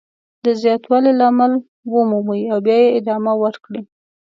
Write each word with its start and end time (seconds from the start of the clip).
د 0.45 0.47
زیاتوالي 0.61 1.11
لامل 1.19 1.53
ومومئ 1.93 2.41
او 2.53 2.59
بیا 2.65 2.77
یې 2.83 2.95
ادامه 2.99 3.33
ورکړئ. 3.43 3.81